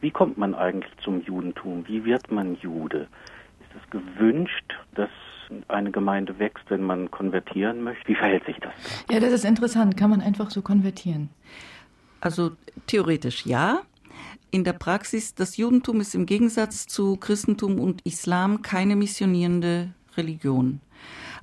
[0.00, 1.86] Wie kommt man eigentlich zum Judentum?
[1.88, 3.08] Wie wird man Jude?
[3.60, 5.10] Ist es gewünscht, dass
[5.68, 8.08] eine Gemeinde wächst, wenn man konvertieren möchte?
[8.08, 8.72] Wie verhält sich das?
[9.10, 9.96] Ja, das ist interessant.
[9.96, 11.30] Kann man einfach so konvertieren?
[12.20, 12.52] Also
[12.86, 13.80] theoretisch ja.
[14.50, 20.80] In der Praxis, das Judentum ist im Gegensatz zu Christentum und Islam keine missionierende Religion.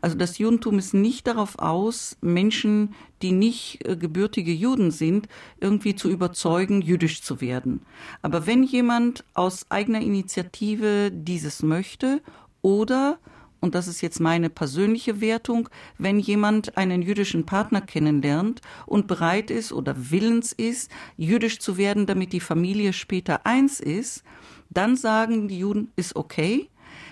[0.05, 2.93] Also das Judentum ist nicht darauf aus, Menschen,
[3.23, 5.27] die nicht äh, gebürtige Juden sind,
[5.59, 7.81] irgendwie zu überzeugen, jüdisch zu werden.
[8.21, 12.21] Aber wenn jemand aus eigener Initiative dieses möchte
[12.61, 13.17] oder
[13.61, 19.49] und das ist jetzt meine persönliche Wertung, wenn jemand einen jüdischen Partner kennenlernt und bereit
[19.49, 24.23] ist oder willens ist, jüdisch zu werden, damit die Familie später eins ist,
[24.69, 26.69] dann sagen die Juden, ist okay.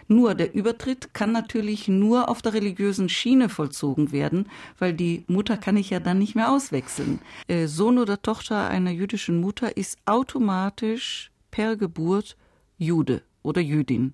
[0.08, 5.58] Nur der Übertritt kann natürlich nur auf der religiösen Schiene vollzogen werden, weil die Mutter
[5.58, 7.20] kann ich ja dann nicht mehr auswechseln.
[7.48, 12.36] Äh, Sohn oder Tochter einer jüdischen Mutter ist automatisch per Geburt
[12.78, 14.14] Jude oder Jüdin.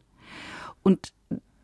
[0.84, 1.14] Und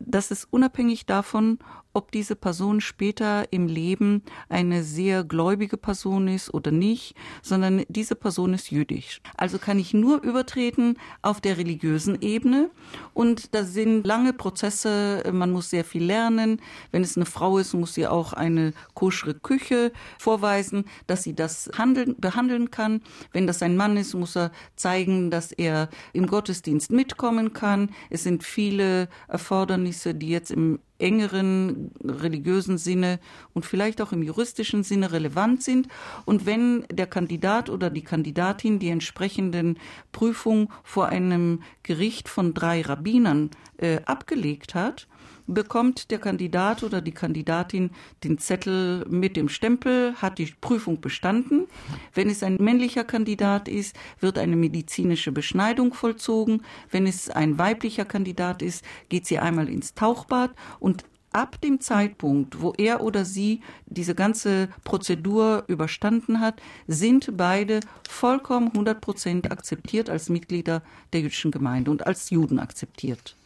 [0.06, 1.58] das ist unabhängig davon,
[1.96, 8.14] ob diese Person später im Leben eine sehr gläubige Person ist oder nicht, sondern diese
[8.14, 9.22] Person ist jüdisch.
[9.34, 12.70] Also kann ich nur übertreten auf der religiösen Ebene
[13.14, 16.60] und da sind lange Prozesse, man muss sehr viel lernen.
[16.92, 21.70] Wenn es eine Frau ist, muss sie auch eine koschere Küche vorweisen, dass sie das
[21.78, 23.00] handeln, behandeln kann.
[23.32, 27.88] Wenn das ein Mann ist, muss er zeigen, dass er im Gottesdienst mitkommen kann.
[28.10, 33.18] Es sind viele Erfordernisse, die jetzt im engeren religiösen Sinne
[33.52, 35.88] und vielleicht auch im juristischen Sinne relevant sind.
[36.24, 39.78] Und wenn der Kandidat oder die Kandidatin die entsprechenden
[40.12, 45.06] Prüfungen vor einem Gericht von drei Rabbinern äh, abgelegt hat,
[45.46, 47.90] bekommt der Kandidat oder die Kandidatin
[48.24, 51.66] den Zettel mit dem Stempel, hat die Prüfung bestanden.
[52.14, 56.62] Wenn es ein männlicher Kandidat ist, wird eine medizinische Beschneidung vollzogen.
[56.90, 61.04] Wenn es ein weiblicher Kandidat ist, geht sie einmal ins Tauchbad und
[61.36, 68.68] ab dem Zeitpunkt, wo er oder sie diese ganze Prozedur überstanden hat, sind beide vollkommen
[68.68, 73.36] 100 Prozent akzeptiert als Mitglieder der jüdischen Gemeinde und als Juden akzeptiert.